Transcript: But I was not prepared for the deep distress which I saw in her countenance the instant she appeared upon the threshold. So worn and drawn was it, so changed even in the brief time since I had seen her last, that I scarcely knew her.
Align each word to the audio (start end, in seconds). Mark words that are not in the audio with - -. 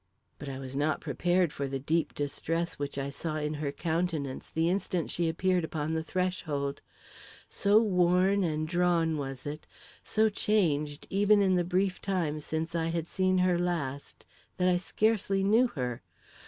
But 0.39 0.49
I 0.49 0.57
was 0.57 0.75
not 0.75 0.99
prepared 0.99 1.53
for 1.53 1.67
the 1.67 1.77
deep 1.77 2.15
distress 2.15 2.79
which 2.79 2.97
I 2.97 3.11
saw 3.11 3.35
in 3.35 3.53
her 3.53 3.71
countenance 3.71 4.49
the 4.49 4.67
instant 4.67 5.11
she 5.11 5.29
appeared 5.29 5.63
upon 5.63 5.93
the 5.93 6.01
threshold. 6.01 6.81
So 7.49 7.79
worn 7.79 8.43
and 8.43 8.67
drawn 8.67 9.15
was 9.17 9.45
it, 9.45 9.67
so 10.03 10.27
changed 10.27 11.05
even 11.11 11.39
in 11.43 11.53
the 11.53 11.63
brief 11.63 12.01
time 12.01 12.39
since 12.39 12.73
I 12.73 12.87
had 12.87 13.07
seen 13.07 13.37
her 13.45 13.59
last, 13.59 14.25
that 14.57 14.67
I 14.67 14.77
scarcely 14.77 15.43
knew 15.43 15.67
her. 15.67 16.01